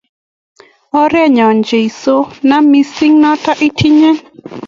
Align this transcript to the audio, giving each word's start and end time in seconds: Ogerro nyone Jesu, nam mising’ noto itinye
Ogerro 0.99 1.23
nyone 1.35 1.61
Jesu, 1.69 2.15
nam 2.47 2.63
mising’ 2.71 3.13
noto 3.21 3.51
itinye 3.67 4.11